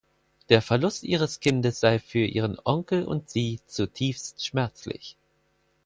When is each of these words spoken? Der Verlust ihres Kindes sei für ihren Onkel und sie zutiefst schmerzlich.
Der 0.49 0.63
Verlust 0.63 1.03
ihres 1.03 1.41
Kindes 1.41 1.79
sei 1.79 1.99
für 1.99 2.25
ihren 2.25 2.57
Onkel 2.63 3.05
und 3.05 3.29
sie 3.29 3.59
zutiefst 3.67 4.43
schmerzlich. 4.43 5.15